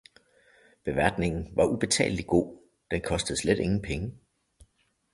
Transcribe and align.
Beværtningen 0.83 1.51
var 1.55 1.65
ubetalelig 1.65 2.27
god, 2.27 2.57
den 2.91 3.01
kostede 3.01 3.37
slet 3.39 3.59
ingen 3.59 3.81
penge 3.81 4.17